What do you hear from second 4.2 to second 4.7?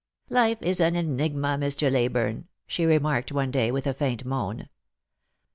moan.